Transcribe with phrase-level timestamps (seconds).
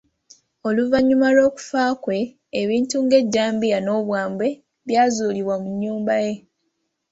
[0.67, 2.19] Oluvannyuma lw'okufa kwe,
[2.61, 4.47] ebintu nga ejjambiya n'obwambe
[4.87, 6.33] byazuulibwa mu nnyumba ye.